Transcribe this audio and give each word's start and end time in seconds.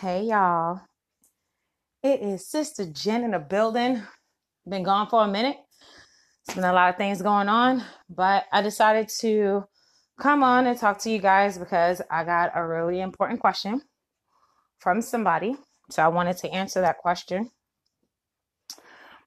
Hey 0.00 0.22
y'all. 0.22 0.80
It 2.02 2.22
is 2.22 2.48
Sister 2.48 2.86
Jen 2.86 3.22
in 3.22 3.32
the 3.32 3.38
building. 3.38 4.02
Been 4.66 4.82
gone 4.82 5.10
for 5.10 5.24
a 5.24 5.28
minute. 5.28 5.58
It's 6.46 6.54
been 6.54 6.64
a 6.64 6.72
lot 6.72 6.88
of 6.88 6.96
things 6.96 7.20
going 7.20 7.50
on, 7.50 7.84
but 8.08 8.46
I 8.50 8.62
decided 8.62 9.10
to 9.20 9.64
come 10.18 10.42
on 10.42 10.66
and 10.66 10.78
talk 10.78 11.00
to 11.00 11.10
you 11.10 11.18
guys 11.18 11.58
because 11.58 12.00
I 12.10 12.24
got 12.24 12.52
a 12.54 12.66
really 12.66 13.02
important 13.02 13.40
question 13.40 13.82
from 14.78 15.02
somebody. 15.02 15.54
So 15.90 16.02
I 16.02 16.08
wanted 16.08 16.38
to 16.38 16.50
answer 16.50 16.80
that 16.80 16.96
question. 16.96 17.50
I'm 18.78 18.80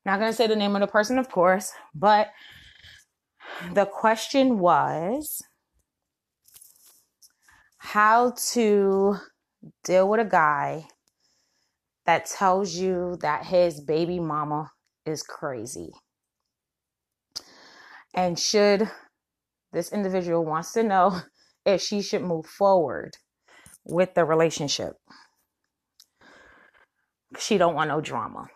Not 0.08 0.20
going 0.20 0.32
to 0.32 0.36
say 0.36 0.48
the 0.48 0.56
name 0.56 0.76
of 0.76 0.82
the 0.82 0.88
person, 0.88 1.20
of 1.20 1.30
course, 1.30 1.72
but 1.94 2.32
the 3.76 3.86
question 3.86 4.58
was 4.58 5.40
how 7.78 8.34
to 8.54 9.20
deal 9.84 10.08
with 10.08 10.20
a 10.20 10.26
guy 10.26 10.88
that 12.06 12.26
tells 12.26 12.76
you 12.76 13.18
that 13.22 13.46
his 13.46 13.80
baby 13.80 14.20
mama 14.20 14.72
is 15.06 15.24
crazy. 15.24 15.92
And 18.14 18.38
should 18.38 18.90
this 19.74 19.92
individual 19.92 20.46
wants 20.46 20.72
to 20.74 20.84
know 20.84 21.20
if 21.66 21.82
she 21.82 22.02
should 22.02 22.22
move 22.22 22.46
forward 22.46 23.18
with 23.84 24.14
the 24.14 24.24
relationship. 24.24 24.94
She 27.38 27.58
don't 27.58 27.74
want 27.74 27.90
no 27.90 28.00
drama. 28.00 28.48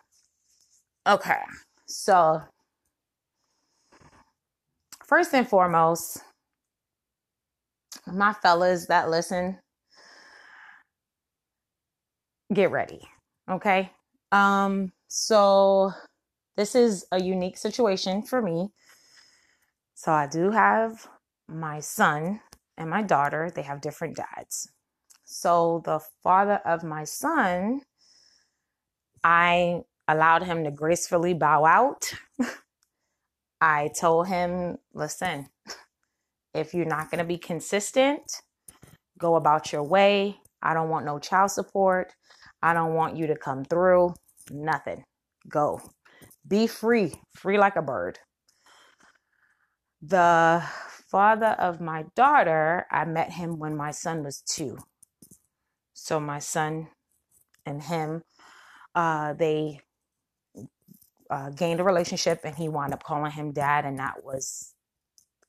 Okay. 1.06 1.40
So 1.86 2.42
first 5.04 5.34
and 5.34 5.48
foremost, 5.48 6.22
my 8.06 8.32
fellas 8.32 8.86
that 8.86 9.10
listen, 9.10 9.58
get 12.52 12.70
ready. 12.70 13.00
Okay. 13.50 13.90
Um, 14.32 14.92
so 15.08 15.92
this 16.56 16.74
is 16.74 17.06
a 17.12 17.22
unique 17.22 17.56
situation 17.56 18.22
for 18.22 18.42
me. 18.42 18.70
So 19.94 20.12
I 20.12 20.26
do 20.26 20.50
have 20.50 21.06
my 21.48 21.80
son 21.80 22.40
and 22.76 22.90
my 22.90 23.02
daughter, 23.02 23.50
they 23.54 23.62
have 23.62 23.80
different 23.80 24.16
dads. 24.16 24.70
So 25.24 25.82
the 25.84 26.00
father 26.22 26.60
of 26.64 26.84
my 26.84 27.04
son, 27.04 27.82
I 29.24 29.82
allowed 30.06 30.44
him 30.44 30.64
to 30.64 30.70
gracefully 30.70 31.34
bow 31.34 31.64
out. 31.64 32.12
I 33.60 33.90
told 33.98 34.28
him, 34.28 34.78
listen, 34.94 35.48
if 36.54 36.72
you're 36.72 36.86
not 36.86 37.10
going 37.10 37.18
to 37.18 37.24
be 37.24 37.38
consistent, 37.38 38.40
go 39.18 39.34
about 39.34 39.72
your 39.72 39.82
way. 39.82 40.38
I 40.62 40.74
don't 40.74 40.88
want 40.88 41.06
no 41.06 41.18
child 41.18 41.50
support. 41.50 42.12
I 42.62 42.74
don't 42.74 42.94
want 42.94 43.16
you 43.16 43.28
to 43.28 43.36
come 43.36 43.64
through. 43.64 44.14
Nothing. 44.50 45.04
Go. 45.48 45.80
Be 46.46 46.66
free, 46.66 47.14
free 47.34 47.58
like 47.58 47.76
a 47.76 47.82
bird. 47.82 48.18
The 50.02 50.62
father 51.10 51.56
of 51.58 51.80
my 51.80 52.06
daughter, 52.16 52.86
I 52.90 53.04
met 53.04 53.32
him 53.32 53.58
when 53.58 53.76
my 53.76 53.90
son 53.90 54.22
was 54.24 54.42
two. 54.42 54.78
So 55.94 56.20
my 56.20 56.38
son 56.38 56.88
and 57.66 57.82
him, 57.82 58.22
uh, 58.94 59.34
they 59.34 59.80
uh, 61.30 61.50
gained 61.50 61.80
a 61.80 61.84
relationship 61.84 62.40
and 62.44 62.56
he 62.56 62.68
wound 62.68 62.94
up 62.94 63.02
calling 63.04 63.32
him 63.32 63.52
dad, 63.52 63.84
and 63.84 63.98
that 63.98 64.24
was 64.24 64.74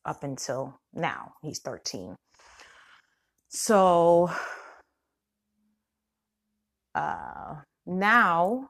up 0.06 0.24
until 0.24 0.80
now. 0.94 1.34
He's 1.44 1.60
13. 1.60 2.16
So 3.50 4.32
uh, 7.00 7.56
now 7.86 8.70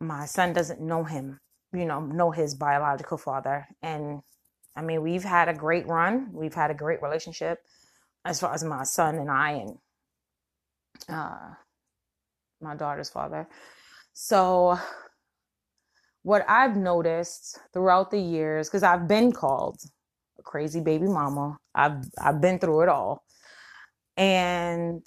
my 0.00 0.26
son 0.26 0.52
doesn't 0.52 0.80
know 0.80 1.04
him, 1.04 1.40
you 1.72 1.84
know, 1.84 2.00
know 2.00 2.30
his 2.30 2.54
biological 2.54 3.18
father. 3.18 3.66
And 3.82 4.22
I 4.76 4.82
mean, 4.82 5.02
we've 5.02 5.24
had 5.24 5.48
a 5.48 5.54
great 5.54 5.86
run. 5.86 6.30
We've 6.32 6.54
had 6.54 6.70
a 6.70 6.74
great 6.74 7.02
relationship 7.02 7.58
as 8.24 8.40
far 8.40 8.54
as 8.54 8.64
my 8.64 8.84
son 8.84 9.16
and 9.16 9.30
I 9.30 9.52
and 9.52 9.78
uh, 11.08 11.54
my 12.60 12.76
daughter's 12.76 13.10
father. 13.10 13.48
So, 14.12 14.78
what 16.22 16.44
I've 16.48 16.76
noticed 16.76 17.60
throughout 17.72 18.10
the 18.10 18.20
years, 18.20 18.68
because 18.68 18.82
I've 18.82 19.08
been 19.08 19.32
called 19.32 19.80
a 20.38 20.42
crazy 20.42 20.80
baby 20.80 21.06
mama, 21.06 21.58
I've 21.74 22.04
I've 22.20 22.40
been 22.40 22.58
through 22.58 22.82
it 22.82 22.88
all, 22.88 23.24
and 24.16 25.02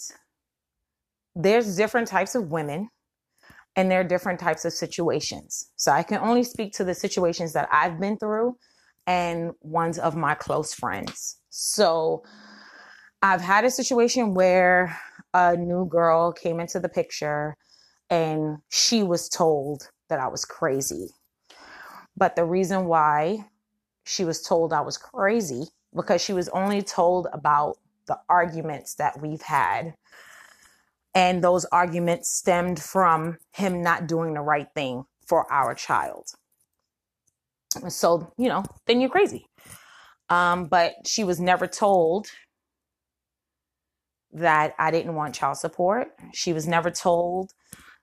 there's 1.35 1.75
different 1.75 2.07
types 2.07 2.35
of 2.35 2.49
women 2.49 2.89
and 3.75 3.91
there 3.91 3.99
are 3.99 4.05
different 4.05 4.39
types 4.39 4.63
of 4.63 4.73
situations. 4.73 5.69
So 5.75 5.91
I 5.91 6.03
can 6.03 6.19
only 6.19 6.43
speak 6.43 6.73
to 6.73 6.83
the 6.83 6.93
situations 6.93 7.53
that 7.53 7.67
I've 7.71 7.99
been 7.99 8.17
through 8.17 8.57
and 9.05 9.51
ones 9.61 9.99
of 9.99 10.15
my 10.15 10.33
close 10.33 10.73
friends. 10.73 11.37
So 11.49 12.23
I've 13.21 13.41
had 13.41 13.65
a 13.65 13.71
situation 13.71 14.33
where 14.33 14.97
a 15.33 15.57
new 15.57 15.85
girl 15.87 16.31
came 16.31 16.59
into 16.59 16.79
the 16.79 16.89
picture 16.89 17.55
and 18.09 18.57
she 18.69 19.03
was 19.03 19.27
told 19.27 19.89
that 20.09 20.19
I 20.19 20.27
was 20.27 20.45
crazy. 20.45 21.09
But 22.15 22.35
the 22.35 22.45
reason 22.45 22.85
why 22.85 23.45
she 24.05 24.23
was 24.23 24.41
told 24.41 24.71
I 24.71 24.81
was 24.81 24.97
crazy 24.97 25.65
because 25.93 26.21
she 26.21 26.33
was 26.33 26.47
only 26.49 26.81
told 26.81 27.27
about 27.33 27.77
the 28.07 28.17
arguments 28.29 28.95
that 28.95 29.19
we've 29.21 29.41
had 29.41 29.95
and 31.15 31.41
those 31.41 31.65
arguments 31.65 32.29
stemmed 32.29 32.79
from 32.81 33.37
him 33.53 33.81
not 33.81 34.05
doing 34.05 34.33
the 34.33 34.41
right 34.41 34.67
thing 34.75 35.05
for 35.25 35.51
our 35.51 35.73
child. 35.73 36.27
So, 37.87 38.33
you 38.37 38.49
know, 38.49 38.63
then 38.85 39.01
you're 39.01 39.09
crazy. 39.09 39.47
Um, 40.29 40.65
but 40.65 40.93
she 41.05 41.23
was 41.23 41.39
never 41.39 41.67
told 41.67 42.27
that 44.33 44.75
I 44.77 44.91
didn't 44.91 45.15
want 45.15 45.35
child 45.35 45.57
support. 45.57 46.09
She 46.33 46.51
was 46.51 46.67
never 46.67 46.91
told 46.91 47.51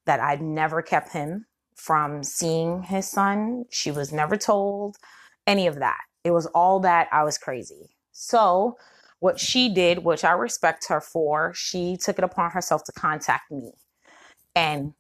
that 0.06 0.21
I'd 0.21 0.41
never 0.41 0.81
kept 0.81 1.12
him 1.12 1.47
from 1.75 2.22
seeing 2.22 2.84
his 2.84 3.09
son. 3.09 3.65
She 3.71 3.91
was 3.91 4.12
never 4.12 4.37
told 4.37 4.97
any 5.47 5.67
of 5.67 5.77
that. 5.77 6.01
It 6.25 6.31
was 6.31 6.47
all 6.47 6.81
that 6.81 7.09
I 7.12 7.25
was 7.25 7.37
crazy. 7.37 7.91
So 8.12 8.77
what 9.22 9.38
she 9.38 9.72
did, 9.72 10.00
which 10.00 10.25
I 10.25 10.33
respect 10.33 10.88
her 10.88 11.00
for, 11.00 11.55
she 11.55 11.97
took 11.97 12.19
it 12.19 12.25
upon 12.25 12.50
herself 12.50 12.83
to 12.83 12.93
contact 12.93 13.53
me. 13.53 13.71
And 14.56 14.94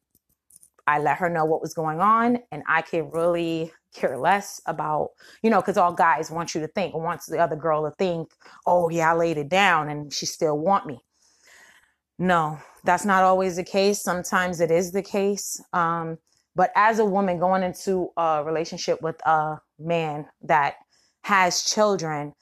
I 0.86 1.00
let 1.00 1.16
her 1.16 1.28
know 1.28 1.44
what 1.44 1.60
was 1.60 1.74
going 1.74 2.00
on, 2.00 2.38
and 2.52 2.62
I 2.68 2.82
could 2.82 3.12
really 3.12 3.72
care 3.92 4.16
less 4.16 4.60
about, 4.64 5.08
you 5.42 5.50
know, 5.50 5.60
because 5.60 5.76
all 5.76 5.92
guys 5.92 6.30
want 6.30 6.54
you 6.54 6.60
to 6.60 6.68
think, 6.68 6.94
wants 6.94 7.26
the 7.26 7.38
other 7.38 7.56
girl 7.56 7.82
to 7.82 7.90
think, 7.96 8.30
oh, 8.64 8.88
yeah, 8.90 9.10
I 9.10 9.16
laid 9.16 9.38
it 9.38 9.48
down 9.48 9.88
and 9.88 10.12
she 10.12 10.24
still 10.24 10.56
want 10.56 10.86
me. 10.86 11.00
No, 12.16 12.58
that's 12.84 13.04
not 13.04 13.24
always 13.24 13.56
the 13.56 13.64
case. 13.64 14.04
Sometimes 14.04 14.60
it 14.60 14.70
is 14.70 14.92
the 14.92 15.02
case. 15.02 15.60
Um, 15.72 16.16
but 16.54 16.70
as 16.76 17.00
a 17.00 17.04
woman 17.04 17.40
going 17.40 17.64
into 17.64 18.10
a 18.16 18.44
relationship 18.46 19.02
with 19.02 19.16
a 19.26 19.56
man 19.80 20.26
that 20.42 20.76
has 21.24 21.64
children, 21.64 22.34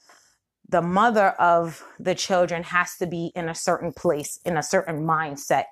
the 0.71 0.81
mother 0.81 1.29
of 1.31 1.83
the 1.99 2.15
children 2.15 2.63
has 2.63 2.95
to 2.97 3.05
be 3.05 3.31
in 3.35 3.49
a 3.49 3.55
certain 3.55 3.91
place, 3.91 4.39
in 4.45 4.57
a 4.57 4.63
certain 4.63 5.05
mindset. 5.05 5.65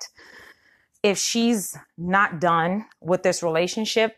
If 1.02 1.18
she's 1.18 1.76
not 1.98 2.42
done 2.42 2.86
with 3.02 3.24
this 3.24 3.42
relationship, 3.42 4.18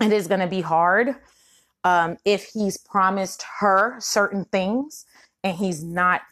it 0.00 0.12
is 0.12 0.28
going 0.28 0.40
to 0.40 0.46
be 0.46 0.60
hard. 0.60 1.16
Um, 1.82 2.16
if 2.24 2.50
he's 2.54 2.76
promised 2.76 3.44
her 3.58 3.96
certain 3.98 4.44
things 4.46 5.04
and 5.42 5.56
he's 5.56 5.82
not 5.82 6.22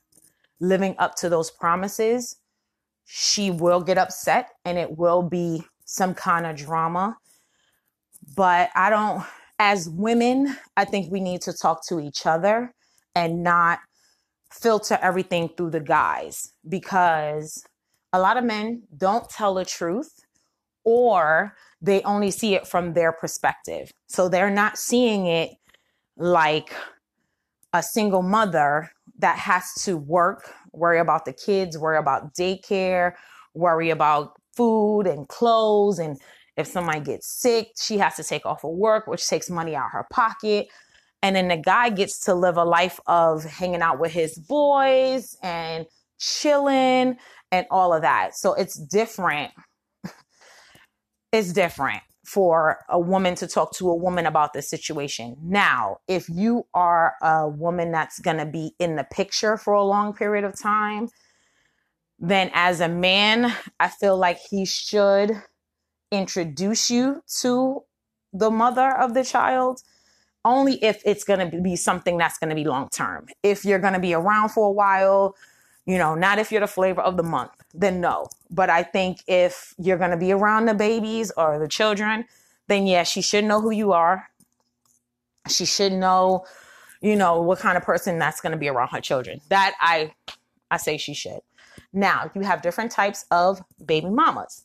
living 0.60 0.94
up 0.98 1.16
to 1.16 1.28
those 1.28 1.50
promises, 1.50 2.36
she 3.04 3.50
will 3.50 3.80
get 3.80 3.98
upset 3.98 4.50
and 4.64 4.78
it 4.78 4.96
will 4.96 5.22
be 5.22 5.64
some 5.84 6.14
kind 6.14 6.46
of 6.46 6.56
drama. 6.56 7.16
But 8.36 8.70
I 8.76 8.90
don't, 8.90 9.24
as 9.58 9.88
women, 9.88 10.56
I 10.76 10.84
think 10.84 11.10
we 11.10 11.20
need 11.20 11.42
to 11.42 11.52
talk 11.52 11.84
to 11.88 11.98
each 11.98 12.26
other 12.26 12.72
and 13.14 13.42
not 13.42 13.80
filter 14.50 14.98
everything 15.02 15.48
through 15.56 15.70
the 15.70 15.80
guys 15.80 16.52
because 16.68 17.64
a 18.12 18.20
lot 18.20 18.36
of 18.36 18.44
men 18.44 18.82
don't 18.96 19.28
tell 19.28 19.54
the 19.54 19.64
truth 19.64 20.24
or 20.84 21.54
they 21.80 22.02
only 22.02 22.30
see 22.30 22.54
it 22.54 22.66
from 22.66 22.92
their 22.92 23.12
perspective. 23.12 23.90
So 24.06 24.28
they're 24.28 24.50
not 24.50 24.78
seeing 24.78 25.26
it 25.26 25.50
like 26.16 26.72
a 27.72 27.82
single 27.82 28.22
mother 28.22 28.90
that 29.18 29.36
has 29.38 29.74
to 29.84 29.96
work, 29.96 30.52
worry 30.72 31.00
about 31.00 31.24
the 31.24 31.32
kids, 31.32 31.76
worry 31.76 31.98
about 31.98 32.34
daycare, 32.34 33.14
worry 33.54 33.90
about 33.90 34.32
food 34.56 35.02
and 35.02 35.28
clothes. 35.28 35.98
And 35.98 36.20
if 36.56 36.66
somebody 36.66 37.00
gets 37.00 37.26
sick, 37.26 37.72
she 37.76 37.98
has 37.98 38.16
to 38.16 38.24
take 38.24 38.46
off 38.46 38.64
of 38.64 38.72
work, 38.72 39.06
which 39.06 39.26
takes 39.26 39.50
money 39.50 39.74
out 39.74 39.86
of 39.86 39.92
her 39.92 40.06
pocket. 40.10 40.68
And 41.24 41.34
then 41.34 41.48
the 41.48 41.56
guy 41.56 41.88
gets 41.88 42.18
to 42.26 42.34
live 42.34 42.58
a 42.58 42.64
life 42.64 43.00
of 43.06 43.44
hanging 43.44 43.80
out 43.80 43.98
with 43.98 44.12
his 44.12 44.36
boys 44.36 45.38
and 45.42 45.86
chilling 46.20 47.16
and 47.50 47.66
all 47.70 47.94
of 47.94 48.02
that. 48.02 48.36
So 48.36 48.52
it's 48.52 48.78
different. 48.78 49.50
it's 51.32 51.54
different 51.54 52.02
for 52.26 52.80
a 52.90 53.00
woman 53.00 53.36
to 53.36 53.46
talk 53.46 53.72
to 53.76 53.88
a 53.88 53.96
woman 53.96 54.26
about 54.26 54.52
this 54.52 54.68
situation. 54.68 55.38
Now, 55.42 55.96
if 56.08 56.28
you 56.28 56.66
are 56.74 57.14
a 57.22 57.48
woman 57.48 57.90
that's 57.90 58.18
going 58.18 58.36
to 58.36 58.46
be 58.46 58.72
in 58.78 58.96
the 58.96 59.04
picture 59.04 59.56
for 59.56 59.72
a 59.72 59.82
long 59.82 60.12
period 60.12 60.44
of 60.44 60.60
time, 60.60 61.08
then 62.18 62.50
as 62.52 62.82
a 62.82 62.88
man, 62.88 63.50
I 63.80 63.88
feel 63.88 64.18
like 64.18 64.40
he 64.50 64.66
should 64.66 65.42
introduce 66.12 66.90
you 66.90 67.22
to 67.40 67.80
the 68.34 68.50
mother 68.50 68.94
of 68.94 69.14
the 69.14 69.24
child 69.24 69.80
only 70.44 70.82
if 70.82 71.02
it's 71.04 71.24
going 71.24 71.50
to 71.50 71.60
be 71.60 71.76
something 71.76 72.16
that's 72.18 72.38
going 72.38 72.50
to 72.50 72.54
be 72.54 72.64
long 72.64 72.88
term. 72.88 73.28
If 73.42 73.64
you're 73.64 73.78
going 73.78 73.94
to 73.94 74.00
be 74.00 74.14
around 74.14 74.50
for 74.50 74.68
a 74.68 74.72
while, 74.72 75.36
you 75.86 75.98
know, 75.98 76.14
not 76.14 76.38
if 76.38 76.50
you're 76.50 76.60
the 76.60 76.66
flavor 76.66 77.00
of 77.00 77.16
the 77.16 77.22
month, 77.22 77.52
then 77.72 78.00
no. 78.00 78.26
But 78.50 78.70
I 78.70 78.82
think 78.82 79.18
if 79.26 79.74
you're 79.78 79.98
going 79.98 80.10
to 80.10 80.16
be 80.16 80.32
around 80.32 80.66
the 80.66 80.74
babies 80.74 81.32
or 81.36 81.58
the 81.58 81.68
children, 81.68 82.24
then 82.68 82.86
yes, 82.86 83.08
she 83.10 83.20
should 83.20 83.44
know 83.44 83.60
who 83.60 83.70
you 83.70 83.92
are. 83.92 84.28
She 85.48 85.66
should 85.66 85.92
know, 85.92 86.46
you 87.02 87.16
know, 87.16 87.40
what 87.42 87.58
kind 87.58 87.76
of 87.76 87.82
person 87.82 88.18
that's 88.18 88.40
going 88.40 88.52
to 88.52 88.58
be 88.58 88.68
around 88.68 88.88
her 88.88 89.00
children. 89.00 89.40
That 89.50 89.74
I 89.80 90.14
I 90.70 90.78
say 90.78 90.96
she 90.96 91.14
should. 91.14 91.40
Now, 91.92 92.30
you 92.34 92.40
have 92.42 92.62
different 92.62 92.90
types 92.90 93.24
of 93.30 93.62
baby 93.84 94.08
mamas. 94.08 94.64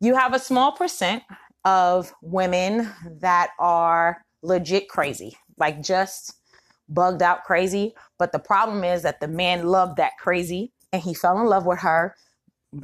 You 0.00 0.14
have 0.14 0.32
a 0.32 0.38
small 0.38 0.72
percent 0.72 1.22
of 1.64 2.12
women 2.22 2.88
that 3.20 3.50
are 3.58 4.24
legit 4.42 4.88
crazy, 4.88 5.36
like 5.58 5.82
just 5.82 6.34
bugged 6.88 7.22
out 7.22 7.44
crazy. 7.44 7.94
But 8.18 8.32
the 8.32 8.38
problem 8.38 8.84
is 8.84 9.02
that 9.02 9.20
the 9.20 9.28
man 9.28 9.66
loved 9.66 9.96
that 9.96 10.12
crazy 10.18 10.72
and 10.92 11.02
he 11.02 11.14
fell 11.14 11.38
in 11.40 11.46
love 11.46 11.66
with 11.66 11.80
her 11.80 12.14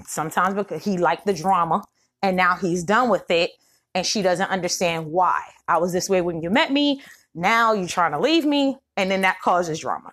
sometimes 0.07 0.55
because 0.55 0.85
he 0.85 0.99
liked 0.99 1.27
the 1.27 1.33
drama 1.35 1.83
and 2.23 2.37
now 2.37 2.57
he's 2.57 2.85
done 2.85 3.09
with 3.09 3.31
it 3.31 3.51
and 3.95 4.07
she 4.07 4.23
doesn't 4.23 4.51
understand 4.51 5.07
why. 5.07 5.43
I 5.67 5.79
was 5.79 5.93
this 5.93 6.09
way 6.09 6.21
when 6.21 6.43
you 6.43 6.51
met 6.51 6.73
me. 6.73 7.03
Now 7.35 7.73
you're 7.73 7.89
trying 7.89 8.13
to 8.13 8.21
leave 8.21 8.45
me. 8.45 8.77
And 8.97 9.11
then 9.11 9.21
that 9.23 9.41
causes 9.41 9.81
drama. 9.81 10.13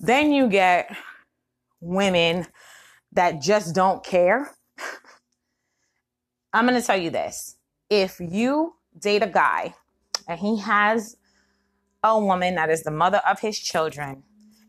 Then 0.00 0.32
you 0.32 0.48
get 0.48 0.94
women 1.80 2.46
that 3.12 3.42
just 3.42 3.74
don't 3.74 4.04
care. 4.04 4.50
I'm 6.52 6.66
going 6.66 6.80
to 6.80 6.86
tell 6.86 7.00
you 7.00 7.10
this. 7.10 7.56
If 7.90 8.20
you 8.20 8.74
date 9.00 9.22
a 9.22 9.26
guy 9.26 9.74
and 10.28 10.38
he 10.38 10.58
has 10.58 11.16
a 12.02 12.18
woman 12.18 12.54
that 12.54 12.70
is 12.70 12.82
the 12.82 12.90
mother 12.90 13.20
of 13.28 13.40
his 13.40 13.58
children, 13.58 14.22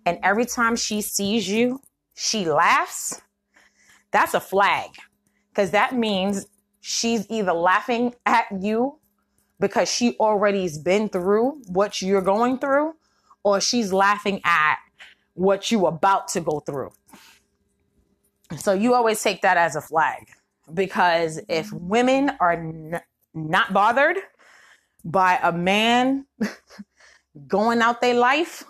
and 0.06 0.18
every 0.24 0.46
time 0.46 0.76
she 0.76 1.02
sees 1.02 1.48
you, 1.48 1.82
she 2.16 2.46
laughs, 2.46 3.22
that's 4.12 4.34
a 4.34 4.40
flag. 4.40 4.90
Because 5.50 5.72
that 5.72 5.94
means 5.96 6.48
she's 6.82 7.30
either 7.30 7.54
laughing 7.54 8.16
at 8.26 8.46
you 8.60 8.98
because 9.60 9.92
she 9.92 10.16
already's 10.20 10.78
been 10.78 11.10
through 11.10 11.62
what 11.68 12.02
you're 12.02 12.22
going 12.22 12.58
through, 12.58 12.94
or 13.44 13.60
she's 13.60 13.92
laughing 13.92 14.42
at 14.46 14.78
what 15.34 15.70
you 15.70 15.86
about 15.86 16.30
to 16.30 16.42
go 16.42 16.62
through. 16.62 16.92
So 18.58 18.74
you 18.74 18.94
always 18.94 19.22
take 19.22 19.42
that 19.42 19.58
as 19.58 19.76
a 19.76 19.82
flag 19.82 20.28
because 20.74 21.40
if 21.48 21.72
women 21.74 22.32
are 22.40 22.54
n- 22.54 23.02
not 23.34 23.74
bothered 23.74 24.18
by 25.04 25.40
a 25.42 25.52
man 25.52 26.26
going 27.48 27.82
out 27.82 28.02
their 28.02 28.16
life, 28.16 28.64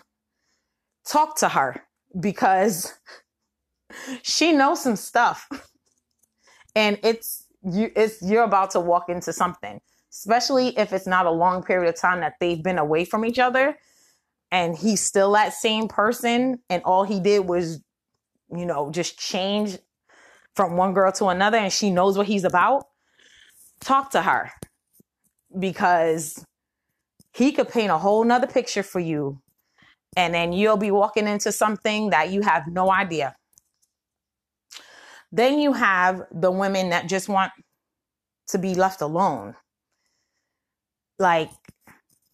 talk 1.06 1.38
to 1.38 1.50
her 1.50 1.84
because 2.20 2.94
she 4.22 4.52
knows 4.52 4.82
some 4.82 4.96
stuff. 4.96 5.48
And 6.76 7.00
it's 7.04 7.48
you 7.64 7.92
it's 7.96 8.22
you're 8.22 8.44
about 8.44 8.72
to 8.72 8.80
walk 8.80 9.10
into 9.10 9.34
something, 9.34 9.82
especially 10.14 10.78
if 10.78 10.94
it's 10.94 11.08
not 11.08 11.26
a 11.26 11.32
long 11.32 11.64
period 11.64 11.90
of 11.90 12.00
time 12.00 12.20
that 12.20 12.36
they've 12.40 12.62
been 12.62 12.78
away 12.78 13.06
from 13.06 13.26
each 13.26 13.40
other 13.40 13.76
and 14.52 14.78
he's 14.78 15.02
still 15.02 15.32
that 15.34 15.54
same 15.54 15.88
person 15.88 16.60
and 16.70 16.84
all 16.84 17.04
he 17.04 17.20
did 17.20 17.48
was 17.48 17.82
you 18.56 18.66
know 18.66 18.92
just 18.92 19.18
change 19.18 19.78
from 20.56 20.76
one 20.78 20.94
girl 20.94 21.12
to 21.12 21.26
another 21.26 21.58
and 21.58 21.72
she 21.72 21.90
knows 21.90 22.18
what 22.18 22.28
he's 22.28 22.44
about 22.44 22.86
talk 23.80 24.12
to 24.12 24.22
her 24.22 24.52
because 25.58 26.44
he 27.34 27.52
could 27.52 27.70
paint 27.70 27.92
a 27.92 27.98
whole 27.98 28.24
nother 28.24 28.48
picture 28.48 28.84
for 28.84 29.00
you. 29.00 29.42
And 30.18 30.34
then 30.34 30.54
you'll 30.54 30.78
be 30.78 30.92
walking 30.92 31.28
into 31.28 31.52
something 31.52 32.10
that 32.10 32.32
you 32.32 32.42
have 32.42 32.68
no 32.68 32.92
idea. 32.92 33.36
Then 35.32 35.60
you 35.60 35.74
have 35.74 36.24
the 36.32 36.52
women 36.52 36.90
that 36.90 37.08
just 37.08 37.30
want 37.30 37.52
to 38.48 38.58
be 38.58 38.74
left 38.74 39.02
alone. 39.02 39.56
Like 41.20 41.52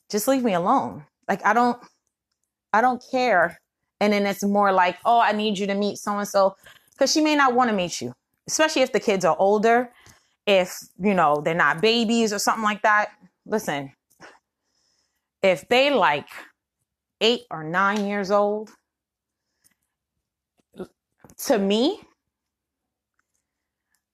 just 0.10 0.28
leave 0.28 0.44
me 0.44 0.54
alone. 0.54 1.06
Like 1.28 1.46
i 1.46 1.54
don't 1.54 1.78
i 2.72 2.82
don't 2.82 3.04
care. 3.12 3.60
And 4.00 4.14
then 4.14 4.26
it's 4.26 4.44
more 4.44 4.72
like 4.72 4.98
oh 5.04 5.20
i 5.20 5.34
need 5.34 5.58
you 5.58 5.68
to 5.68 5.76
meet 5.76 5.98
so 5.98 6.18
and 6.18 6.28
so. 6.28 6.56
Because 6.94 7.12
she 7.12 7.20
may 7.20 7.36
not 7.36 7.54
want 7.54 7.70
to 7.70 7.76
meet 7.76 8.00
you 8.00 8.14
especially 8.48 8.82
if 8.82 8.92
the 8.92 9.00
kids 9.00 9.26
are 9.26 9.36
older 9.40 9.92
if 10.46 10.78
you 11.00 11.14
know 11.14 11.42
they're 11.44 11.56
not 11.56 11.82
babies 11.82 12.34
or 12.34 12.40
something 12.40 12.64
like 12.64 12.82
that. 12.84 13.10
Listen 13.46 13.92
if 15.46 15.68
they 15.68 15.92
like 15.92 16.28
eight 17.22 17.42
or 17.52 17.64
nine 17.64 18.08
years 18.08 18.32
old 18.32 18.72
to 21.38 21.60
me 21.60 22.00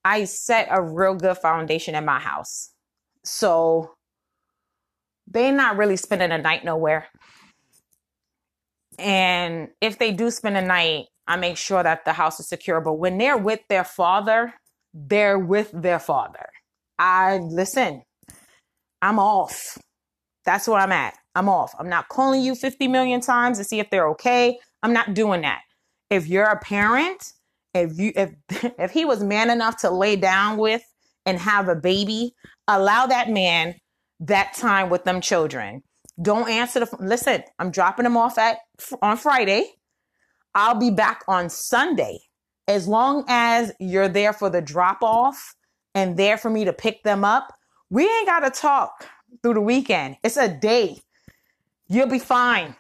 i 0.04 0.26
set 0.26 0.68
a 0.70 0.82
real 0.82 1.16
good 1.16 1.38
foundation 1.38 1.96
in 1.96 2.04
my 2.04 2.20
house. 2.20 2.74
So 3.24 3.94
they're 5.28 5.54
not 5.54 5.78
really 5.78 5.96
spending 5.96 6.32
a 6.32 6.40
night 6.40 6.66
nowhere. 6.66 7.08
And 8.98 9.70
if 9.80 10.00
they 10.00 10.12
do 10.12 10.32
spend 10.32 10.58
a 10.58 10.62
night 10.62 11.06
i 11.28 11.38
make 11.38 11.56
sure 11.56 11.84
that 11.84 12.04
the 12.04 12.14
house 12.14 12.40
is 12.40 12.50
secure. 12.50 12.82
But 12.82 12.96
when 12.96 13.18
they're 13.18 13.38
with 13.38 13.62
their 13.70 13.86
father 13.86 14.54
they're 14.94 15.40
with 15.40 15.72
their 15.74 16.00
father. 16.00 16.48
I 17.00 17.38
listen, 17.38 18.04
I'm 19.02 19.20
off. 19.20 19.78
That's 20.46 20.68
where 20.68 20.80
I'm 20.80 20.92
at. 20.92 21.16
I'm 21.36 21.50
off. 21.50 21.74
I'm 21.80 21.90
not 21.90 22.10
calling 22.10 22.42
you 22.42 22.56
50 22.56 22.88
million 22.88 23.22
times 23.22 23.58
to 23.58 23.64
see 23.64 23.80
if 23.80 23.90
they're 23.90 24.10
okay. 24.10 24.60
I'm 24.84 24.94
not 24.94 25.14
doing 25.14 25.42
that. 25.42 25.62
If 26.10 26.28
you're 26.28 26.46
a 26.46 26.60
parent, 26.60 27.24
if 27.74 27.98
you 27.98 28.12
if 28.16 28.32
if 28.80 28.92
he 28.92 29.06
was 29.06 29.24
man 29.24 29.50
enough 29.50 29.78
to 29.78 29.90
lay 29.90 30.16
down 30.16 30.58
with 30.58 30.84
and 31.26 31.40
have 31.40 31.68
a 31.68 31.76
baby, 31.76 32.34
allow 32.68 33.06
that 33.08 33.30
man 33.30 33.76
that 34.20 34.54
time 34.54 34.90
with 34.90 35.04
them 35.04 35.22
children. 35.22 35.82
Don't 36.22 36.50
answer 36.50 36.82
the 36.82 36.98
listen, 37.00 37.44
I'm 37.58 37.72
dropping 37.72 38.04
them 38.04 38.18
off 38.18 38.38
at 38.38 38.58
on 39.02 39.18
Friday. 39.18 39.72
I'll 40.54 40.78
be 40.78 40.92
back 40.92 41.24
on 41.28 41.50
Sunday 41.50 42.20
as 42.72 42.88
long 42.88 43.26
as 43.28 43.72
you're 43.80 44.08
there 44.08 44.34
for 44.34 44.50
the 44.50 44.62
drop 44.62 45.00
off 45.02 45.56
and 45.94 46.18
there 46.18 46.38
for 46.38 46.50
me 46.50 46.66
to 46.66 46.74
pick 46.74 47.04
them 47.04 47.24
up, 47.24 47.54
we 47.90 48.04
ain't 48.04 48.28
got 48.28 48.40
to 48.40 48.50
talk 48.50 49.08
through 49.44 49.56
the 49.56 49.62
weekend. 49.62 50.16
It's 50.24 50.38
a 50.38 50.48
day. 50.48 51.00
You'll 51.88 52.08
be 52.08 52.20
fine. 52.20 52.76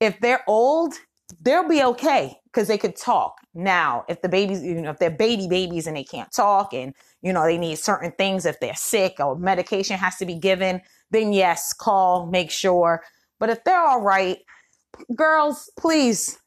If 0.00 0.18
they're 0.20 0.42
old, 0.46 0.94
they'll 1.42 1.68
be 1.68 1.82
okay 1.82 2.38
because 2.44 2.68
they 2.68 2.78
could 2.78 2.96
talk. 2.96 3.36
Now, 3.52 4.04
if 4.08 4.22
the 4.22 4.28
babies, 4.28 4.62
you 4.62 4.80
know, 4.80 4.90
if 4.90 4.98
they're 4.98 5.10
baby 5.10 5.46
babies 5.46 5.86
and 5.86 5.96
they 5.96 6.04
can't 6.04 6.32
talk 6.32 6.72
and, 6.72 6.94
you 7.20 7.32
know, 7.32 7.44
they 7.44 7.58
need 7.58 7.78
certain 7.78 8.12
things, 8.12 8.46
if 8.46 8.58
they're 8.60 8.74
sick 8.74 9.16
or 9.18 9.36
medication 9.36 9.98
has 9.98 10.16
to 10.16 10.26
be 10.26 10.36
given, 10.36 10.80
then 11.10 11.32
yes, 11.32 11.74
call, 11.74 12.26
make 12.26 12.50
sure. 12.50 13.02
But 13.38 13.50
if 13.50 13.62
they're 13.64 13.84
all 13.84 14.00
right, 14.00 14.38
girls, 15.14 15.70
please 15.78 16.38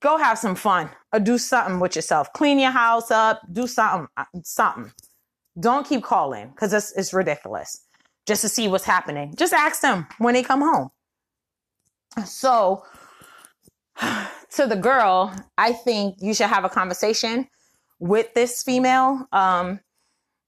go 0.00 0.16
have 0.16 0.38
some 0.38 0.54
fun 0.54 0.90
or 1.12 1.20
do 1.20 1.38
something 1.38 1.80
with 1.80 1.96
yourself. 1.96 2.32
Clean 2.32 2.58
your 2.58 2.70
house 2.70 3.10
up, 3.10 3.40
do 3.52 3.66
something, 3.66 4.08
uh, 4.16 4.24
something. 4.42 4.92
Don't 5.58 5.86
keep 5.86 6.02
calling 6.02 6.50
because 6.50 6.72
it's, 6.72 6.92
it's 6.92 7.12
ridiculous 7.12 7.84
just 8.26 8.42
to 8.42 8.48
see 8.48 8.68
what's 8.68 8.84
happening. 8.84 9.34
Just 9.36 9.52
ask 9.52 9.80
them 9.80 10.06
when 10.18 10.34
they 10.34 10.42
come 10.42 10.60
home. 10.60 10.90
So, 12.24 12.84
to 14.00 14.66
the 14.66 14.76
girl, 14.76 15.34
I 15.56 15.72
think 15.72 16.16
you 16.20 16.34
should 16.34 16.48
have 16.48 16.64
a 16.64 16.68
conversation 16.68 17.48
with 17.98 18.32
this 18.34 18.62
female 18.62 19.26
um, 19.32 19.80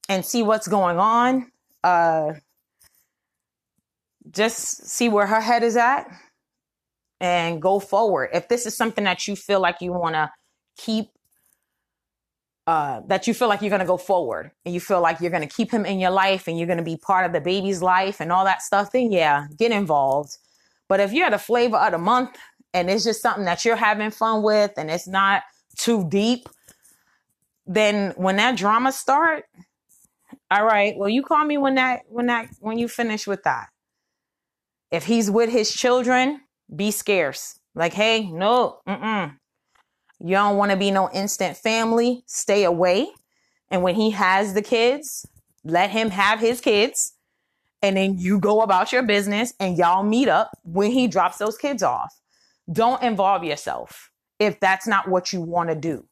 and 0.08 0.24
see 0.24 0.42
what's 0.42 0.68
going 0.68 0.98
on. 0.98 1.50
Uh, 1.82 2.34
just 4.30 4.86
see 4.86 5.08
where 5.08 5.26
her 5.26 5.40
head 5.40 5.64
is 5.64 5.76
at 5.76 6.06
and 7.20 7.60
go 7.60 7.78
forward. 7.78 8.30
If 8.32 8.48
this 8.48 8.66
is 8.66 8.76
something 8.76 9.04
that 9.04 9.28
you 9.28 9.36
feel 9.36 9.60
like 9.60 9.76
you 9.80 9.92
want 9.92 10.14
to 10.14 10.30
keep, 10.78 11.08
uh, 12.66 13.00
that 13.08 13.26
you 13.26 13.34
feel 13.34 13.48
like 13.48 13.60
you're 13.60 13.70
going 13.70 13.80
to 13.80 13.86
go 13.86 13.96
forward 13.96 14.52
and 14.64 14.72
you 14.72 14.80
feel 14.80 15.00
like 15.00 15.20
you're 15.20 15.30
going 15.30 15.46
to 15.46 15.54
keep 15.54 15.70
him 15.70 15.84
in 15.84 15.98
your 15.98 16.10
life 16.10 16.48
and 16.48 16.58
you're 16.58 16.66
going 16.66 16.78
to 16.78 16.84
be 16.84 16.96
part 16.96 17.26
of 17.26 17.32
the 17.32 17.40
baby's 17.40 17.82
life 17.82 18.20
and 18.20 18.32
all 18.32 18.44
that 18.44 18.62
stuff, 18.62 18.92
then 18.92 19.10
yeah, 19.12 19.46
get 19.58 19.72
involved. 19.72 20.36
But 20.88 21.00
if 21.00 21.12
you're 21.12 21.30
the 21.30 21.38
flavor 21.38 21.76
of 21.76 21.92
the 21.92 21.98
month 21.98 22.36
and 22.72 22.90
it's 22.90 23.04
just 23.04 23.22
something 23.22 23.44
that 23.44 23.64
you're 23.64 23.76
having 23.76 24.10
fun 24.10 24.42
with 24.42 24.72
and 24.76 24.90
it's 24.90 25.08
not 25.08 25.42
too 25.76 26.08
deep, 26.08 26.48
then 27.66 28.12
when 28.16 28.36
that 28.36 28.56
drama 28.56 28.92
start, 28.92 29.44
all 30.50 30.64
right, 30.64 30.94
well 30.96 31.08
you 31.08 31.22
call 31.22 31.44
me 31.44 31.58
when 31.58 31.76
that 31.76 32.00
when 32.08 32.26
that 32.26 32.48
when 32.60 32.78
you 32.78 32.88
finish 32.88 33.26
with 33.26 33.42
that. 33.44 33.68
If 34.90 35.04
he's 35.04 35.30
with 35.30 35.50
his 35.50 35.72
children, 35.72 36.40
be 36.74 36.90
scarce. 36.90 37.58
Like, 37.74 37.92
hey, 37.92 38.28
no, 38.30 38.80
mm-mm. 38.88 39.36
You 40.20 40.34
don't 40.34 40.58
want 40.58 40.70
to 40.70 40.76
be 40.76 40.90
no 40.90 41.10
instant 41.12 41.56
family. 41.56 42.22
Stay 42.26 42.64
away. 42.64 43.08
And 43.70 43.82
when 43.82 43.94
he 43.94 44.10
has 44.10 44.52
the 44.52 44.62
kids, 44.62 45.26
let 45.64 45.90
him 45.90 46.10
have 46.10 46.40
his 46.40 46.60
kids. 46.60 47.14
And 47.82 47.96
then 47.96 48.18
you 48.18 48.38
go 48.38 48.60
about 48.60 48.92
your 48.92 49.02
business 49.02 49.54
and 49.58 49.78
y'all 49.78 50.02
meet 50.02 50.28
up 50.28 50.50
when 50.62 50.90
he 50.90 51.08
drops 51.08 51.38
those 51.38 51.56
kids 51.56 51.82
off. 51.82 52.14
Don't 52.70 53.02
involve 53.02 53.44
yourself 53.44 54.10
if 54.38 54.60
that's 54.60 54.86
not 54.86 55.08
what 55.08 55.32
you 55.32 55.40
want 55.40 55.70
to 55.70 55.74
do. 55.74 56.06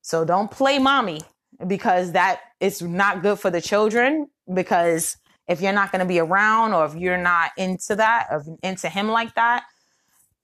So 0.00 0.24
don't 0.24 0.50
play 0.50 0.78
mommy 0.78 1.20
because 1.66 2.12
that 2.12 2.40
is 2.60 2.80
not 2.80 3.22
good 3.22 3.38
for 3.38 3.50
the 3.50 3.60
children 3.60 4.28
because 4.52 5.16
if 5.48 5.60
you're 5.60 5.72
not 5.72 5.92
going 5.92 6.00
to 6.00 6.06
be 6.06 6.18
around 6.18 6.72
or 6.72 6.86
if 6.86 6.94
you're 6.94 7.18
not 7.18 7.50
into 7.56 7.96
that, 7.96 8.28
into 8.62 8.88
him 8.88 9.08
like 9.08 9.34
that, 9.34 9.64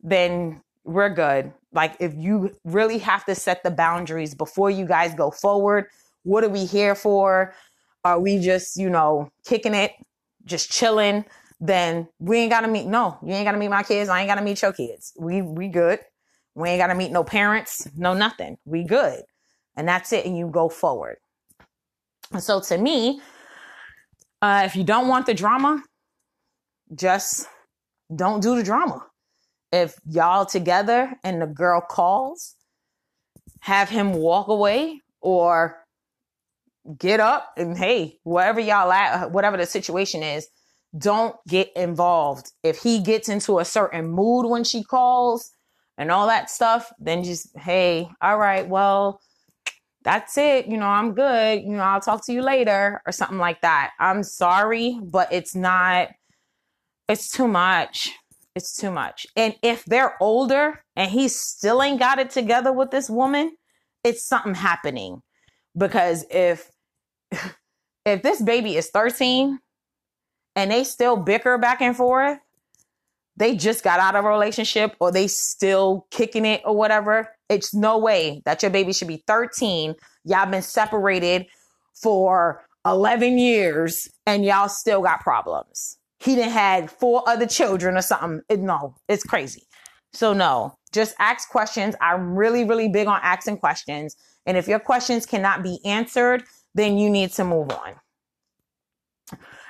then 0.02 0.60
we're 0.84 1.08
good. 1.08 1.52
Like 1.72 1.96
if 2.00 2.14
you 2.14 2.56
really 2.64 2.98
have 2.98 3.24
to 3.26 3.34
set 3.34 3.62
the 3.62 3.70
boundaries 3.70 4.34
before 4.34 4.70
you 4.70 4.86
guys 4.86 5.14
go 5.14 5.30
forward, 5.30 5.86
what 6.22 6.44
are 6.44 6.48
we 6.48 6.64
here 6.64 6.94
for? 6.94 7.54
Are 8.04 8.18
we 8.18 8.38
just, 8.38 8.76
you 8.76 8.88
know, 8.90 9.30
kicking 9.46 9.74
it, 9.74 9.92
just 10.44 10.70
chilling? 10.70 11.24
Then 11.60 12.08
we 12.20 12.38
ain't 12.38 12.50
gotta 12.50 12.68
meet. 12.68 12.86
No, 12.86 13.18
you 13.22 13.32
ain't 13.34 13.44
gotta 13.44 13.58
meet 13.58 13.68
my 13.68 13.82
kids. 13.82 14.08
I 14.08 14.20
ain't 14.20 14.28
gotta 14.28 14.42
meet 14.42 14.62
your 14.62 14.72
kids. 14.72 15.12
We 15.18 15.42
we 15.42 15.68
good. 15.68 15.98
We 16.54 16.70
ain't 16.70 16.80
gotta 16.80 16.94
meet 16.94 17.10
no 17.10 17.24
parents, 17.24 17.88
no 17.96 18.14
nothing. 18.14 18.58
We 18.64 18.84
good, 18.84 19.22
and 19.76 19.88
that's 19.88 20.12
it. 20.12 20.24
And 20.24 20.38
you 20.38 20.48
go 20.48 20.68
forward. 20.68 21.16
So 22.38 22.60
to 22.60 22.78
me, 22.78 23.20
uh, 24.42 24.62
if 24.64 24.76
you 24.76 24.84
don't 24.84 25.08
want 25.08 25.26
the 25.26 25.34
drama, 25.34 25.82
just 26.94 27.46
don't 28.14 28.42
do 28.42 28.56
the 28.56 28.62
drama. 28.62 29.04
If 29.72 29.96
y'all 30.08 30.46
together 30.46 31.12
and 31.22 31.42
the 31.42 31.46
girl 31.46 31.80
calls, 31.80 32.54
have 33.60 33.88
him 33.88 34.14
walk 34.14 34.48
away 34.48 35.00
or 35.20 35.76
get 36.96 37.20
up 37.20 37.52
and 37.56 37.76
hey, 37.76 38.18
wherever 38.22 38.60
y'all 38.60 38.90
at, 38.90 39.30
whatever 39.32 39.56
the 39.56 39.66
situation 39.66 40.22
is, 40.22 40.48
don't 40.96 41.36
get 41.46 41.70
involved. 41.76 42.52
If 42.62 42.78
he 42.78 43.00
gets 43.00 43.28
into 43.28 43.58
a 43.58 43.64
certain 43.64 44.08
mood 44.08 44.46
when 44.46 44.64
she 44.64 44.82
calls 44.82 45.50
and 45.98 46.10
all 46.10 46.26
that 46.28 46.48
stuff, 46.48 46.90
then 46.98 47.24
just, 47.24 47.48
hey, 47.58 48.08
all 48.22 48.38
right, 48.38 48.66
well, 48.66 49.20
that's 50.08 50.38
it. 50.38 50.66
You 50.68 50.78
know, 50.78 50.86
I'm 50.86 51.12
good. 51.12 51.60
You 51.60 51.72
know, 51.72 51.82
I'll 51.82 52.00
talk 52.00 52.24
to 52.24 52.32
you 52.32 52.40
later 52.40 53.02
or 53.04 53.12
something 53.12 53.36
like 53.36 53.60
that. 53.60 53.90
I'm 54.00 54.22
sorry, 54.22 54.98
but 55.02 55.30
it's 55.30 55.54
not, 55.54 56.08
it's 57.10 57.30
too 57.30 57.46
much. 57.46 58.12
It's 58.54 58.74
too 58.74 58.90
much. 58.90 59.26
And 59.36 59.54
if 59.62 59.84
they're 59.84 60.16
older 60.22 60.82
and 60.96 61.10
he 61.10 61.28
still 61.28 61.82
ain't 61.82 61.98
got 61.98 62.18
it 62.18 62.30
together 62.30 62.72
with 62.72 62.90
this 62.90 63.10
woman, 63.10 63.54
it's 64.02 64.26
something 64.26 64.54
happening. 64.54 65.20
Because 65.76 66.24
if, 66.30 66.70
if 68.06 68.22
this 68.22 68.40
baby 68.40 68.78
is 68.78 68.88
13 68.88 69.58
and 70.56 70.70
they 70.70 70.84
still 70.84 71.18
bicker 71.18 71.58
back 71.58 71.82
and 71.82 71.94
forth, 71.94 72.38
they 73.36 73.56
just 73.56 73.84
got 73.84 74.00
out 74.00 74.16
of 74.16 74.24
a 74.24 74.28
relationship 74.28 74.96
or 75.00 75.12
they 75.12 75.26
still 75.26 76.06
kicking 76.10 76.46
it 76.46 76.62
or 76.64 76.74
whatever. 76.74 77.28
It's 77.48 77.74
no 77.74 77.98
way 77.98 78.42
that 78.44 78.62
your 78.62 78.70
baby 78.70 78.92
should 78.92 79.08
be 79.08 79.22
13. 79.26 79.94
Y'all 80.24 80.50
been 80.50 80.62
separated 80.62 81.46
for 81.94 82.64
11 82.86 83.38
years 83.38 84.08
and 84.26 84.44
y'all 84.44 84.68
still 84.68 85.02
got 85.02 85.20
problems. 85.20 85.98
He 86.20 86.34
didn't 86.34 86.52
had 86.52 86.90
four 86.90 87.22
other 87.28 87.46
children 87.46 87.96
or 87.96 88.02
something. 88.02 88.42
It, 88.48 88.60
no, 88.60 88.94
it's 89.08 89.22
crazy. 89.22 89.62
So 90.12 90.32
no, 90.32 90.76
just 90.92 91.14
ask 91.18 91.48
questions. 91.48 91.94
I'm 92.00 92.34
really, 92.34 92.64
really 92.64 92.88
big 92.88 93.06
on 93.06 93.20
asking 93.22 93.58
questions. 93.58 94.16
And 94.46 94.56
if 94.56 94.66
your 94.66 94.80
questions 94.80 95.26
cannot 95.26 95.62
be 95.62 95.78
answered, 95.84 96.44
then 96.74 96.98
you 96.98 97.10
need 97.10 97.30
to 97.32 97.44
move 97.44 97.70
on 97.70 97.94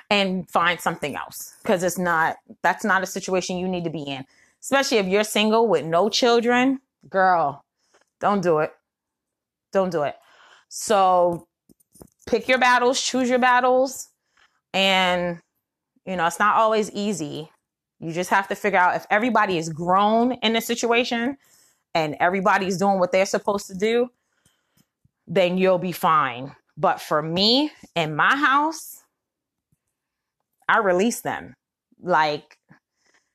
and 0.09 0.49
find 0.49 0.79
something 0.79 1.15
else 1.15 1.53
because 1.61 1.83
it's 1.83 1.97
not 1.97 2.37
that's 2.63 2.83
not 2.83 3.03
a 3.03 3.05
situation 3.05 3.57
you 3.57 3.67
need 3.67 3.83
to 3.83 3.89
be 3.89 4.03
in 4.03 4.25
especially 4.61 4.97
if 4.97 5.07
you're 5.07 5.23
single 5.23 5.67
with 5.67 5.85
no 5.85 6.09
children 6.09 6.79
girl 7.09 7.63
don't 8.19 8.41
do 8.41 8.59
it 8.59 8.71
don't 9.71 9.91
do 9.91 10.03
it 10.03 10.15
so 10.69 11.47
pick 12.27 12.47
your 12.47 12.59
battles 12.59 13.01
choose 13.01 13.29
your 13.29 13.39
battles 13.39 14.09
and 14.73 15.39
you 16.05 16.15
know 16.15 16.25
it's 16.25 16.39
not 16.39 16.55
always 16.55 16.91
easy 16.91 17.49
you 17.99 18.13
just 18.13 18.29
have 18.29 18.47
to 18.47 18.55
figure 18.55 18.79
out 18.79 18.95
if 18.95 19.05
everybody 19.09 19.57
is 19.57 19.69
grown 19.69 20.33
in 20.43 20.53
the 20.53 20.61
situation 20.61 21.37
and 21.95 22.15
everybody's 22.19 22.77
doing 22.77 22.99
what 22.99 23.11
they're 23.11 23.25
supposed 23.25 23.67
to 23.67 23.75
do 23.75 24.09
then 25.27 25.57
you'll 25.57 25.79
be 25.79 25.91
fine 25.91 26.55
but 26.77 27.01
for 27.01 27.21
me 27.21 27.71
in 27.95 28.15
my 28.15 28.35
house 28.35 29.03
I 30.69 30.77
release 30.77 31.21
them. 31.21 31.55
Like 32.01 32.57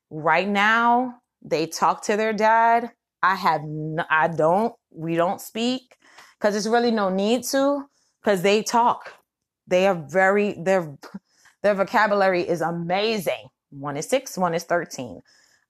right 0.08 0.48
now, 0.48 1.16
they 1.42 1.66
talk 1.66 2.04
to 2.04 2.16
their 2.16 2.32
dad. 2.32 2.92
I 3.24 3.36
have, 3.36 3.62
I 4.10 4.28
don't, 4.28 4.74
we 4.90 5.16
don't 5.16 5.40
speak 5.40 5.96
because 6.38 6.52
there's 6.52 6.68
really 6.68 6.90
no 6.90 7.08
need 7.08 7.44
to 7.44 7.86
because 8.22 8.42
they 8.42 8.62
talk. 8.62 9.14
They 9.66 9.86
are 9.86 9.94
very, 9.94 10.54
their, 10.62 10.94
their 11.62 11.74
vocabulary 11.74 12.42
is 12.46 12.60
amazing. 12.60 13.48
One 13.70 13.96
is 13.96 14.10
six, 14.10 14.36
one 14.36 14.52
is 14.52 14.64
13. 14.64 15.22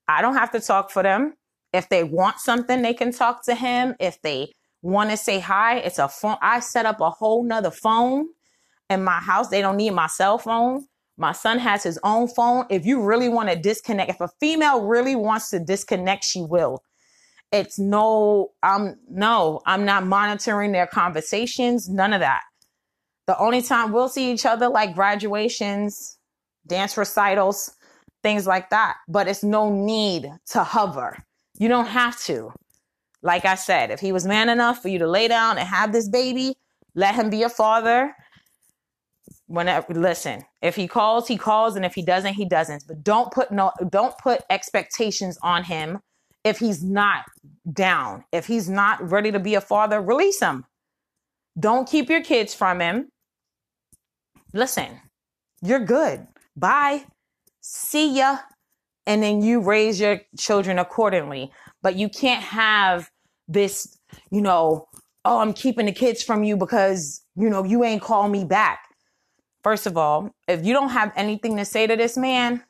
I 0.08 0.20
don't 0.20 0.34
have 0.34 0.50
to 0.50 0.60
talk 0.60 0.90
for 0.90 1.04
them. 1.04 1.34
If 1.72 1.88
they 1.88 2.02
want 2.02 2.40
something, 2.40 2.82
they 2.82 2.92
can 2.92 3.12
talk 3.12 3.44
to 3.44 3.54
him. 3.54 3.94
If 4.00 4.20
they 4.22 4.52
want 4.82 5.10
to 5.10 5.16
say 5.16 5.38
hi, 5.38 5.78
it's 5.78 6.00
a 6.00 6.08
phone. 6.08 6.38
I 6.42 6.58
set 6.58 6.86
up 6.86 7.00
a 7.00 7.10
whole 7.10 7.44
nother 7.44 7.70
phone 7.70 8.26
in 8.90 9.04
my 9.04 9.20
house. 9.20 9.48
They 9.48 9.60
don't 9.60 9.76
need 9.76 9.90
my 9.90 10.08
cell 10.08 10.38
phone. 10.38 10.86
My 11.16 11.30
son 11.30 11.60
has 11.60 11.84
his 11.84 12.00
own 12.02 12.26
phone. 12.26 12.66
If 12.68 12.84
you 12.84 13.00
really 13.00 13.28
want 13.28 13.48
to 13.48 13.54
disconnect, 13.54 14.10
if 14.10 14.20
a 14.20 14.28
female 14.40 14.84
really 14.84 15.14
wants 15.14 15.50
to 15.50 15.60
disconnect, 15.60 16.24
she 16.24 16.42
will. 16.42 16.82
It's 17.52 17.78
no, 17.78 18.50
I'm 18.62 18.96
no, 19.08 19.60
I'm 19.66 19.84
not 19.84 20.06
monitoring 20.06 20.72
their 20.72 20.86
conversations, 20.86 21.88
none 21.88 22.12
of 22.12 22.20
that. 22.20 22.42
The 23.26 23.38
only 23.38 23.62
time 23.62 23.92
we'll 23.92 24.08
see 24.08 24.32
each 24.32 24.44
other 24.44 24.68
like 24.68 24.94
graduations, 24.94 26.18
dance 26.66 26.96
recitals, 26.96 27.72
things 28.22 28.46
like 28.46 28.70
that. 28.70 28.96
But 29.08 29.28
it's 29.28 29.44
no 29.44 29.70
need 29.70 30.30
to 30.50 30.64
hover. 30.64 31.18
You 31.58 31.68
don't 31.68 31.86
have 31.86 32.20
to. 32.24 32.52
Like 33.22 33.44
I 33.44 33.54
said, 33.54 33.90
if 33.90 34.00
he 34.00 34.12
was 34.12 34.26
man 34.26 34.48
enough 34.48 34.82
for 34.82 34.88
you 34.88 34.98
to 34.98 35.06
lay 35.06 35.28
down 35.28 35.56
and 35.56 35.66
have 35.66 35.92
this 35.92 36.08
baby, 36.08 36.54
let 36.94 37.14
him 37.14 37.30
be 37.30 37.42
a 37.42 37.48
father 37.48 38.14
whenever 39.46 39.92
listen 39.92 40.42
if 40.62 40.74
he 40.74 40.88
calls 40.88 41.28
he 41.28 41.36
calls 41.36 41.76
and 41.76 41.84
if 41.84 41.94
he 41.94 42.02
doesn't 42.02 42.34
he 42.34 42.46
doesn't 42.46 42.82
but 42.88 43.02
don't 43.04 43.30
put 43.30 43.50
no 43.50 43.70
don't 43.90 44.16
put 44.18 44.40
expectations 44.48 45.38
on 45.42 45.64
him 45.64 46.00
if 46.44 46.58
he's 46.58 46.84
not 46.84 47.24
down 47.72 48.24
if 48.32 48.46
he's 48.46 48.68
not 48.68 49.10
ready 49.10 49.32
to 49.32 49.40
be 49.40 49.54
a 49.54 49.60
father 49.60 50.00
release 50.00 50.40
him. 50.40 50.64
Don't 51.58 51.88
keep 51.88 52.10
your 52.10 52.22
kids 52.22 52.54
from 52.54 52.80
him. 52.80 53.08
Listen 54.52 55.00
you're 55.62 55.80
good. 55.80 56.26
Bye. 56.56 57.04
See 57.62 58.18
ya. 58.18 58.38
And 59.06 59.22
then 59.22 59.42
you 59.42 59.60
raise 59.60 59.98
your 59.98 60.20
children 60.38 60.78
accordingly. 60.78 61.50
But 61.82 61.96
you 61.96 62.08
can't 62.08 62.42
have 62.42 63.10
this 63.48 63.98
you 64.30 64.40
know 64.40 64.88
oh 65.24 65.38
i'm 65.38 65.52
keeping 65.52 65.86
the 65.86 65.92
kids 65.92 66.22
from 66.22 66.44
you 66.44 66.56
because 66.56 67.22
you 67.36 67.50
know 67.50 67.64
you 67.64 67.84
ain't 67.84 68.02
call 68.02 68.28
me 68.28 68.44
back. 68.44 68.80
First 69.62 69.86
of 69.86 69.96
all, 69.96 70.30
if 70.46 70.64
you 70.64 70.74
don't 70.74 70.90
have 70.90 71.12
anything 71.16 71.56
to 71.56 71.64
say 71.64 71.86
to 71.86 71.96
this 71.96 72.16
man, 72.18 72.62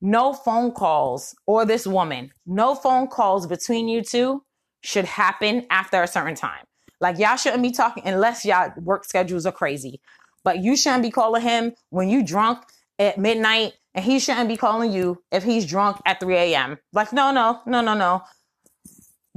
no 0.00 0.32
phone 0.32 0.72
calls 0.72 1.34
or 1.46 1.64
this 1.64 1.86
woman, 1.86 2.32
no 2.46 2.74
phone 2.74 3.06
calls 3.06 3.46
between 3.46 3.88
you 3.88 4.02
two 4.02 4.42
should 4.82 5.04
happen 5.04 5.66
after 5.70 6.02
a 6.02 6.06
certain 6.06 6.34
time. 6.34 6.64
Like 7.00 7.18
y'all 7.18 7.36
shouldn't 7.36 7.62
be 7.62 7.70
talking 7.70 8.02
unless 8.06 8.44
y'all 8.44 8.72
work 8.76 9.04
schedules 9.04 9.46
are 9.46 9.52
crazy. 9.52 10.00
But 10.44 10.58
you 10.58 10.76
shouldn't 10.76 11.02
be 11.02 11.10
calling 11.10 11.42
him 11.42 11.72
when 11.90 12.08
you 12.08 12.24
drunk 12.24 12.58
at 12.98 13.18
midnight 13.18 13.72
and 13.94 14.04
he 14.04 14.18
shouldn't 14.18 14.48
be 14.48 14.56
calling 14.56 14.92
you 14.92 15.22
if 15.30 15.42
he's 15.44 15.66
drunk 15.66 15.98
at 16.04 16.20
3 16.20 16.34
a.m. 16.34 16.78
Like, 16.92 17.12
no, 17.12 17.30
no, 17.30 17.60
no, 17.66 17.80
no, 17.80 17.94
no. 17.94 18.22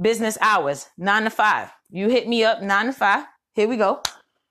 Business 0.00 0.36
hours, 0.40 0.88
nine 0.96 1.24
to 1.24 1.30
five. 1.30 1.70
You 1.90 2.08
hit 2.08 2.28
me 2.28 2.44
up 2.44 2.62
nine 2.62 2.86
to 2.86 2.92
five. 2.92 3.24
Here 3.54 3.68
we 3.68 3.76
go. 3.76 4.02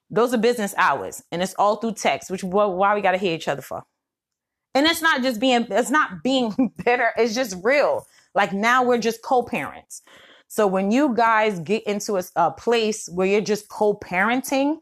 Those 0.10 0.34
are 0.34 0.38
business 0.38 0.74
hours, 0.78 1.22
and 1.32 1.42
it's 1.42 1.54
all 1.56 1.78
through 1.78 1.94
text. 1.94 2.32
Which 2.32 2.44
why 2.44 2.96
we 2.96 3.02
got 3.02 3.12
to 3.12 3.18
hear 3.18 3.36
each 3.36 3.48
other 3.48 3.62
for? 3.62 3.84
And 4.78 4.86
it's 4.86 5.02
not 5.02 5.24
just 5.24 5.40
being 5.40 5.66
it's 5.72 5.90
not 5.90 6.22
being 6.22 6.72
bitter. 6.86 7.10
It's 7.18 7.34
just 7.34 7.58
real. 7.64 8.06
Like 8.36 8.54
now 8.54 8.84
we're 8.84 9.00
just 9.00 9.24
co-parents. 9.24 10.04
So 10.48 10.68
when 10.68 10.92
you 10.92 11.16
guys 11.16 11.60
get 11.60 11.84
into 11.88 12.18
a, 12.18 12.24
a 12.36 12.52
place 12.52 13.10
where 13.10 13.26
you're 13.26 13.42
just 13.42 13.70
co-parenting 13.70 14.78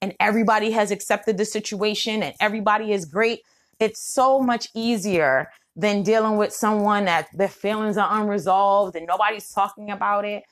and 0.00 0.14
everybody 0.18 0.70
has 0.70 0.90
accepted 0.90 1.36
the 1.36 1.44
situation 1.44 2.22
and 2.22 2.34
everybody 2.40 2.92
is 2.92 3.04
great, 3.04 3.42
it's 3.78 4.00
so 4.00 4.40
much 4.40 4.68
easier 4.74 5.50
than 5.76 6.02
dealing 6.02 6.38
with 6.38 6.52
someone 6.54 7.04
that 7.04 7.28
their 7.34 7.48
feelings 7.48 7.98
are 7.98 8.22
unresolved 8.22 8.96
and 8.96 9.06
nobody's 9.06 9.50
talking 9.50 9.90
about 9.90 10.24
it. 10.24 10.42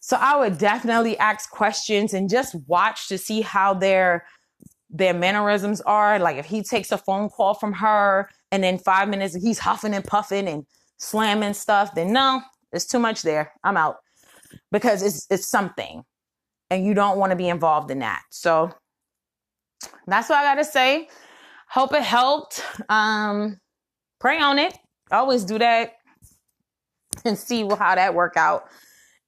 So 0.00 0.16
I 0.20 0.36
would 0.36 0.58
definitely 0.58 1.16
ask 1.18 1.48
questions 1.48 2.12
and 2.12 2.28
just 2.28 2.56
watch 2.66 3.06
to 3.08 3.18
see 3.18 3.42
how 3.42 3.72
their 3.72 4.26
their 4.90 5.14
mannerisms 5.14 5.80
are. 5.82 6.18
Like 6.18 6.36
if 6.36 6.46
he 6.46 6.62
takes 6.62 6.92
a 6.92 6.98
phone 6.98 7.28
call 7.28 7.54
from 7.54 7.72
her 7.74 8.28
and 8.50 8.62
then 8.62 8.78
five 8.78 9.08
minutes 9.08 9.34
he's 9.34 9.58
huffing 9.58 9.94
and 9.94 10.04
puffing 10.04 10.48
and 10.48 10.66
slamming 10.98 11.54
stuff, 11.54 11.94
then 11.94 12.12
no, 12.12 12.42
it's 12.72 12.86
too 12.86 12.98
much 12.98 13.22
there. 13.22 13.52
I'm 13.64 13.76
out 13.76 13.96
because 14.72 15.02
it's 15.02 15.26
it's 15.30 15.46
something, 15.48 16.04
and 16.70 16.84
you 16.84 16.94
don't 16.94 17.18
want 17.18 17.30
to 17.30 17.36
be 17.36 17.48
involved 17.48 17.90
in 17.90 18.00
that. 18.00 18.22
So 18.30 18.72
that's 20.06 20.28
what 20.28 20.38
I 20.38 20.42
got 20.42 20.56
to 20.56 20.64
say. 20.64 21.08
Hope 21.68 21.94
it 21.94 22.02
helped. 22.02 22.62
Um, 22.88 23.58
pray 24.18 24.40
on 24.40 24.58
it. 24.58 24.76
Always 25.12 25.44
do 25.44 25.58
that 25.58 25.92
and 27.24 27.38
see 27.38 27.62
how 27.62 27.94
that 27.94 28.14
work 28.14 28.36
out. 28.36 28.64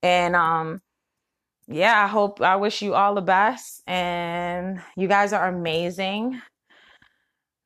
And 0.03 0.35
um, 0.35 0.81
yeah, 1.69 2.05
I 2.05 2.07
hope 2.09 2.41
I 2.41 2.57
wish 2.57 2.83
you 2.83 2.95
all 2.95 3.15
the 3.15 3.23
best. 3.23 3.83
And 3.87 4.81
you 4.97 5.09
guys 5.09 5.33
are 5.33 5.49
amazing. 5.49 6.41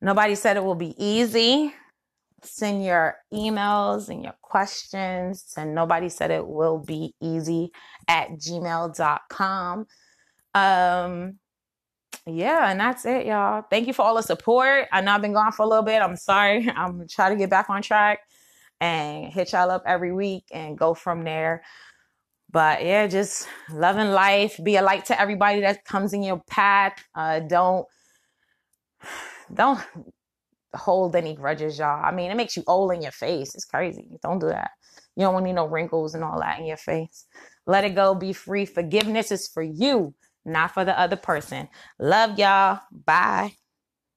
Nobody 0.01 0.35
said 0.35 0.57
it 0.57 0.63
will 0.63 0.75
be 0.75 0.93
easy. 0.97 1.73
Send 2.43 2.85
your 2.85 3.15
emails 3.33 4.09
and 4.09 4.23
your 4.23 4.35
questions. 4.41 5.53
And 5.57 5.73
nobody 5.73 6.09
said 6.09 6.31
it 6.31 6.47
will 6.47 6.79
be 6.79 7.15
easy 7.21 7.71
at 8.07 8.29
gmail.com. 8.31 9.87
Um, 10.53 11.39
yeah, 12.25 12.69
and 12.69 12.79
that's 12.79 13.05
it, 13.05 13.25
y'all. 13.25 13.63
Thank 13.69 13.87
you 13.87 13.93
for 13.93 14.03
all 14.03 14.15
the 14.15 14.21
support. 14.21 14.87
I 14.91 15.01
know 15.01 15.13
I've 15.13 15.21
been 15.21 15.33
gone 15.33 15.51
for 15.51 15.63
a 15.63 15.67
little 15.67 15.83
bit. 15.83 16.01
I'm 16.01 16.15
sorry. 16.15 16.69
I'm 16.75 17.07
trying 17.07 17.31
to 17.31 17.37
get 17.37 17.49
back 17.49 17.69
on 17.69 17.81
track 17.81 18.19
and 18.79 19.31
hit 19.31 19.53
y'all 19.53 19.71
up 19.71 19.83
every 19.85 20.11
week 20.11 20.45
and 20.51 20.77
go 20.77 20.93
from 20.93 21.23
there. 21.23 21.63
But 22.51 22.83
yeah, 22.83 23.07
just 23.07 23.47
loving 23.71 24.11
life. 24.11 24.59
Be 24.63 24.77
a 24.77 24.81
light 24.81 25.05
to 25.05 25.19
everybody 25.19 25.61
that 25.61 25.83
comes 25.85 26.13
in 26.13 26.23
your 26.23 26.41
path. 26.49 26.93
Uh, 27.13 27.41
don't 27.41 27.85
don't 29.53 29.79
hold 30.75 31.15
any 31.15 31.35
grudges, 31.35 31.79
y'all. 31.79 32.03
I 32.03 32.11
mean, 32.11 32.31
it 32.31 32.35
makes 32.35 32.55
you 32.55 32.63
old 32.67 32.93
in 32.93 33.01
your 33.01 33.11
face. 33.11 33.55
It's 33.55 33.65
crazy. 33.65 34.07
Don't 34.23 34.39
do 34.39 34.47
that. 34.47 34.71
You 35.15 35.23
don't 35.23 35.33
want 35.33 35.45
any 35.45 35.53
no 35.53 35.67
wrinkles 35.67 36.15
and 36.15 36.23
all 36.23 36.39
that 36.39 36.59
in 36.59 36.65
your 36.65 36.77
face. 36.77 37.25
Let 37.65 37.83
it 37.83 37.95
go. 37.95 38.15
Be 38.15 38.33
free. 38.33 38.65
Forgiveness 38.65 39.31
is 39.31 39.47
for 39.47 39.63
you, 39.63 40.13
not 40.45 40.73
for 40.73 40.85
the 40.85 40.97
other 40.97 41.15
person. 41.15 41.67
Love 41.99 42.37
y'all. 42.39 42.79
Bye. 42.91 43.53